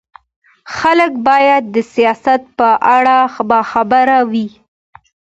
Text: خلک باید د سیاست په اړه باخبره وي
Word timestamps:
خلک 0.77 1.11
باید 1.27 1.63
د 1.75 1.77
سیاست 1.93 2.41
په 2.57 2.69
اړه 2.95 3.17
باخبره 3.49 4.19
وي 4.31 4.47